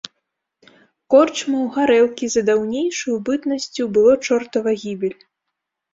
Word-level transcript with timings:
Корчмаў, 1.13 1.67
гарэлкі 1.75 2.25
за 2.35 2.41
даўнейшую 2.49 3.15
бытнасцю 3.31 3.83
было 3.99 4.13
чортава 4.29 4.71
гібель. 4.87 5.19